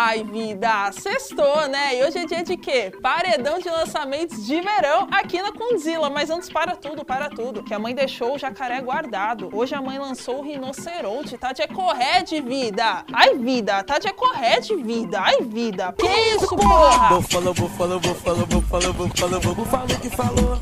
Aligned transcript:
Ai, 0.00 0.22
vida, 0.22 0.92
sextou, 0.92 1.66
né? 1.66 1.96
E 1.96 2.04
hoje 2.04 2.18
é 2.18 2.24
dia 2.24 2.44
de 2.44 2.56
quê? 2.56 2.92
Paredão 3.02 3.58
de 3.58 3.68
lançamentos 3.68 4.46
de 4.46 4.60
verão 4.60 5.08
aqui 5.10 5.42
na 5.42 5.50
Condzilla. 5.50 6.08
Mas 6.08 6.30
antes, 6.30 6.48
para 6.48 6.76
tudo, 6.76 7.04
para 7.04 7.28
tudo. 7.28 7.64
Que 7.64 7.74
a 7.74 7.80
mãe 7.80 7.92
deixou 7.96 8.36
o 8.36 8.38
jacaré 8.38 8.80
guardado. 8.80 9.50
Hoje 9.52 9.74
a 9.74 9.82
mãe 9.82 9.98
lançou 9.98 10.38
o 10.38 10.42
rinoceronte, 10.42 11.36
tá 11.36 11.52
de 11.52 11.62
ecorred, 11.62 12.40
vida. 12.40 13.04
Ai, 13.12 13.36
vida, 13.38 13.82
tá 13.82 13.98
de 13.98 14.06
ecorred, 14.06 14.76
vida. 14.76 15.20
Ai, 15.20 15.38
vida. 15.40 15.92
Que 15.98 16.06
isso, 16.06 16.54
porra? 16.54 17.08
Búfalo, 17.16 17.52
búfalo, 17.54 17.98
búfalo, 17.98 18.46
búfalo, 18.46 18.92
búfalo, 18.92 19.40
búfalo 19.40 20.00
que 20.00 20.10
falou. 20.10 20.60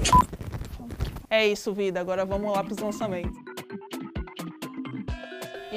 É 1.28 1.46
isso, 1.46 1.74
vida. 1.74 2.00
Agora 2.00 2.24
vamos 2.24 2.50
lá 2.50 2.64
pros 2.64 2.78
lançamentos. 2.78 3.45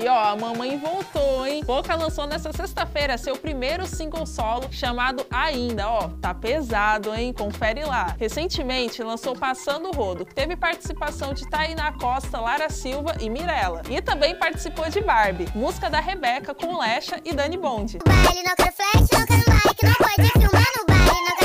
E 0.02 0.08
ó, 0.08 0.32
a 0.32 0.36
mamãe 0.36 0.78
voltou, 0.78 1.46
hein? 1.46 1.62
Boca 1.66 1.94
lançou 1.94 2.26
nessa 2.26 2.54
sexta-feira 2.54 3.18
seu 3.18 3.36
primeiro 3.36 3.86
single 3.86 4.26
solo 4.26 4.72
chamado 4.72 5.26
Ainda, 5.30 5.90
ó, 5.90 6.08
tá 6.22 6.34
pesado, 6.34 7.14
hein? 7.14 7.34
Confere 7.34 7.84
lá. 7.84 8.16
Recentemente 8.18 9.04
lançou 9.04 9.36
Passando 9.36 9.90
o 9.90 9.92
Rodo, 9.92 10.26
que 10.26 10.34
teve 10.34 10.56
participação 10.56 11.34
de 11.34 11.46
Tainá 11.50 11.92
Costa, 11.92 12.40
Lara 12.40 12.70
Silva 12.70 13.18
e 13.20 13.30
Mirella. 13.30 13.82
E 13.90 14.02
também 14.02 14.36
participou 14.36 14.90
de 14.90 15.02
Barbie, 15.02 15.50
música 15.54 15.90
da 15.90 16.00
Rebeca 16.00 16.54
com 16.54 16.78
Lecha 16.78 17.20
e 17.26 17.34
Dani 17.34 17.58
Bond. 17.58 18.00
baile, 18.08 18.44
não 18.44 18.56
quero 18.56 18.72
flash, 18.72 19.10
não 19.12 19.26
quero 19.26 19.50
não 19.84 19.94
pode 19.96 20.32
filmar 20.32 20.68
no 20.78 20.86
baile, 20.88 21.26
não 21.30 21.39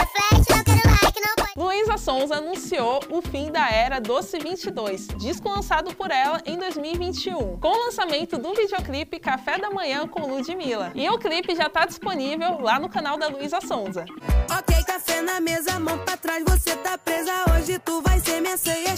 Luísa 1.94 1.98
Sonza 1.98 2.36
anunciou 2.36 3.00
o 3.08 3.22
fim 3.22 3.52
da 3.52 3.70
era 3.70 4.00
Doce 4.00 4.38
22, 4.38 5.06
disco 5.16 5.48
lançado 5.48 5.94
por 5.94 6.10
ela 6.10 6.40
em 6.44 6.58
2021, 6.58 7.58
com 7.58 7.68
o 7.68 7.84
lançamento 7.86 8.36
do 8.36 8.52
videoclipe 8.52 9.20
Café 9.20 9.58
da 9.58 9.70
Manhã 9.70 10.06
com 10.08 10.26
Ludmilla. 10.26 10.90
E 10.94 11.08
o 11.08 11.18
clipe 11.18 11.54
já 11.54 11.68
tá 11.68 11.86
disponível 11.86 12.60
lá 12.60 12.80
no 12.80 12.88
canal 12.88 13.16
da 13.16 13.28
Luísa 13.28 13.60
Sonza. 13.60 14.04
Ok, 14.50 14.82
café 14.84 15.22
na 15.22 15.40
mesa, 15.40 15.78
mão 15.78 15.98
pra 15.98 16.16
trás, 16.16 16.42
você 16.44 16.74
tá 16.77 16.98
presa. 16.98 17.32
Hoje 17.54 17.78
tu 17.78 18.02
vai 18.02 18.19
ser 18.19 18.41
minha 18.41 18.56
ceia. 18.56 18.94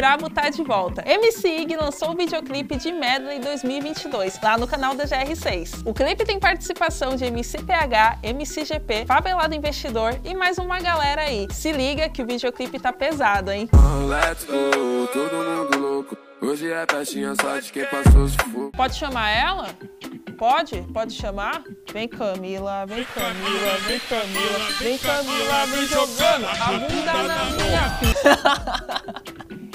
O 0.00 0.02
Brabo 0.02 0.30
tá 0.30 0.48
de 0.48 0.62
volta. 0.62 1.04
MC 1.06 1.46
Ig 1.46 1.76
lançou 1.76 2.12
o 2.12 2.16
videoclipe 2.16 2.74
de 2.76 2.90
Medley 2.90 3.38
2022, 3.38 4.40
lá 4.42 4.56
no 4.56 4.66
canal 4.66 4.94
da 4.94 5.04
GR6. 5.04 5.82
O 5.84 5.92
clipe 5.92 6.24
tem 6.24 6.40
participação 6.40 7.16
de 7.16 7.26
MC 7.26 7.58
PH, 7.58 8.20
MC 8.22 8.64
GP, 8.64 9.04
Fabelado 9.04 9.54
Investidor 9.54 10.18
e 10.24 10.34
mais 10.34 10.56
uma 10.56 10.80
galera 10.80 11.20
aí. 11.20 11.46
Se 11.50 11.70
liga 11.70 12.08
que 12.08 12.22
o 12.22 12.26
videoclipe 12.26 12.80
tá 12.80 12.94
pesado, 12.94 13.52
hein? 13.52 13.68
Pode 18.74 18.94
chamar 18.94 19.28
ela? 19.28 19.68
Pode? 20.38 20.80
Pode 20.94 21.12
chamar? 21.12 21.62
Vem 21.92 22.08
Camila, 22.08 22.86
vem 22.86 23.04
Camila, 23.04 23.76
vem 23.86 24.00
Camila, 24.00 24.58
vem 24.78 24.96
Camila, 24.96 25.66
vem 25.66 25.86
jogando 25.86 26.46
a 26.46 26.78
bunda 26.78 27.22
na 27.24 27.44
minha 27.44 27.90
pista. 28.00 28.79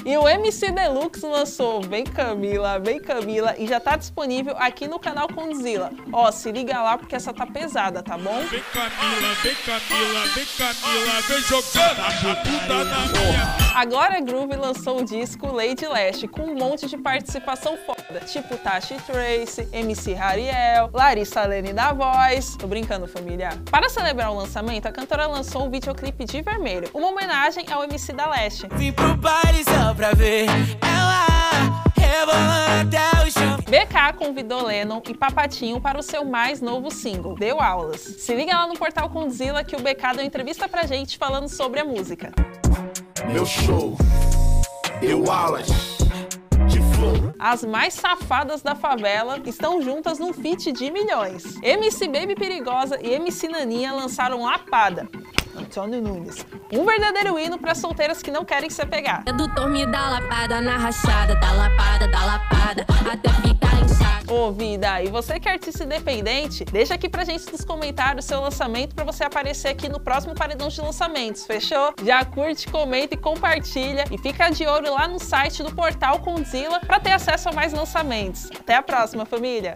E 0.06 0.16
o 0.16 0.30
MC 0.30 0.72
Deluxe 0.72 1.26
lançou 1.26 1.82
Vem 1.82 2.04
Camila, 2.04 2.78
Vem 2.78 3.00
Camila 3.00 3.56
e 3.58 3.66
já 3.66 3.80
tá 3.80 3.96
disponível 3.96 4.56
aqui 4.56 4.88
no 4.88 5.00
canal 5.00 5.28
Condzilla. 5.28 5.92
Ó, 6.14 6.32
se 6.32 6.52
liga 6.52 6.80
lá 6.80 6.96
porque 6.96 7.16
essa 7.16 7.34
tá 7.34 7.48
pesada, 7.48 8.04
tá 8.04 8.16
bom? 8.16 8.40
Vem 8.52 8.62
Camila, 8.72 9.34
vem 9.42 9.56
Camila, 9.56 10.28
vem 10.36 10.46
Camila, 10.46 11.22
vem 11.28 11.42
jogando 11.42 12.00
a 12.02 12.36
bunda 12.44 12.84
na 12.86 13.00
minha. 13.08 13.65
Agora 13.76 14.16
a 14.16 14.22
Groove 14.22 14.56
lançou 14.56 15.02
o 15.02 15.04
disco 15.04 15.48
Lady 15.52 15.86
Leste 15.86 16.30
com 16.30 16.44
um 16.44 16.56
monte 16.56 16.88
de 16.88 16.98
participação 16.98 17.78
foda, 17.86 18.22
tipo 18.22 18.56
Tashi 18.56 18.96
Trace, 19.06 19.68
MC 19.74 20.16
Hariel, 20.16 20.90
Larissa 20.94 21.46
Lene 21.46 21.74
da 21.74 21.92
Voz. 21.92 22.56
Tô 22.56 22.68
brincando, 22.68 23.06
família. 23.06 23.50
Para 23.70 23.90
celebrar 23.90 24.32
o 24.32 24.36
lançamento, 24.38 24.86
a 24.86 24.94
cantora 24.94 25.28
lançou 25.28 25.66
um 25.66 25.70
videoclipe 25.70 26.24
de 26.24 26.42
vermelho, 26.42 26.90
uma 26.94 27.10
homenagem 27.10 27.66
ao 27.70 27.84
MC 27.84 28.14
da 28.14 28.30
Leste. 28.30 28.66
Vim 28.76 28.94
pro 28.94 29.14
baile 29.18 29.66
só 29.66 29.94
pra 29.94 30.14
ver 30.14 30.46
ela 30.82 31.84
rebolando 31.98 32.88
até 32.88 33.28
o 33.28 33.30
chão. 33.30 33.58
BK 33.58 34.18
convidou 34.18 34.68
Lennon 34.68 35.02
e 35.06 35.14
Papatinho 35.14 35.82
para 35.82 36.00
o 36.00 36.02
seu 36.02 36.24
mais 36.24 36.62
novo 36.62 36.90
single, 36.90 37.36
Deu 37.36 37.60
Aulas. 37.60 38.00
Se 38.00 38.34
liga 38.34 38.54
lá 38.54 38.68
no 38.68 38.76
portal 38.76 39.10
Condzilla 39.10 39.66
que 39.66 39.76
o 39.76 39.80
BK 39.80 40.16
deu 40.16 40.24
entrevista 40.24 40.70
pra 40.70 40.86
gente 40.86 41.18
falando 41.18 41.50
sobre 41.50 41.82
a 41.82 41.84
música. 41.84 42.32
Meu 43.32 43.46
show 43.46 43.98
deu 45.00 45.30
aulas 45.32 45.68
de 46.68 46.80
flow. 46.96 47.34
As 47.40 47.64
mais 47.64 47.94
safadas 47.94 48.62
da 48.62 48.76
favela 48.76 49.40
estão 49.46 49.82
juntas 49.82 50.20
num 50.20 50.32
feat 50.34 50.72
de 50.72 50.92
milhões. 50.92 51.44
MC 51.62 52.08
Baby 52.08 52.36
Perigosa 52.36 53.00
e 53.02 53.14
MC 53.14 53.48
Naninha 53.48 53.92
lançaram 53.94 54.44
Lapada. 54.44 55.10
Antônio 55.56 56.02
Nunes. 56.02 56.46
Um 56.72 56.86
verdadeiro 56.86 57.40
hino 57.40 57.58
para 57.58 57.74
solteiras 57.74 58.22
que 58.22 58.32
não 58.32 58.46
querem 58.46 58.70
se 58.70 58.82
apegar. 58.82 59.24
Redutor 59.26 59.70
me 59.70 59.86
dá 59.86 60.10
lapada 60.10 60.62
na 60.62 60.78
rachada, 60.78 61.36
dá 61.36 61.52
lapada, 61.54 62.08
dá 62.08 62.26
lapada, 62.26 62.86
até 63.12 63.30
ficar 63.30 63.55
e 65.04 65.10
você 65.10 65.40
que 65.40 65.48
é 65.48 65.54
artista 65.54 65.84
independente, 65.84 66.66
deixa 66.66 66.94
aqui 66.94 67.08
pra 67.08 67.24
gente 67.24 67.50
nos 67.52 67.64
comentários 67.64 68.26
o 68.26 68.28
seu 68.28 68.42
lançamento 68.42 68.94
para 68.94 69.06
você 69.06 69.24
aparecer 69.24 69.70
aqui 69.70 69.88
no 69.88 70.00
próximo 70.00 70.36
Paredão 70.36 70.68
de 70.68 70.82
Lançamentos, 70.82 71.46
fechou? 71.46 71.94
Já 72.04 72.24
curte, 72.26 72.68
comenta 72.68 73.16
e 73.16 73.18
compartilha 73.18 74.04
e 74.12 74.18
fica 74.18 74.50
de 74.50 74.66
olho 74.66 74.94
lá 74.94 75.08
no 75.08 75.20
site 75.20 75.64
do 75.64 75.74
portal 75.74 76.20
Condzilla 76.20 76.80
para 76.82 77.00
ter 77.00 77.12
acesso 77.12 77.50
a 77.50 77.54
mais 77.54 77.72
lançamentos. 77.74 78.50
Até 78.60 78.76
a 78.76 78.84
próxima, 78.84 79.26
família! 79.26 79.74